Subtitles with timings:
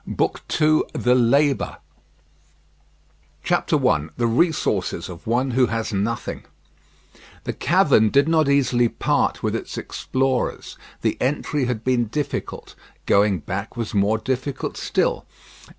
[0.07, 1.77] BOOK II THE LABOUR
[3.51, 3.63] I
[4.17, 6.43] THE RESOURCES OF ONE WHO HAS NOTHING
[7.43, 10.75] The cavern did not easily part with its explorers.
[11.03, 12.73] The entry had been difficult;
[13.05, 15.23] going back was more difficult still.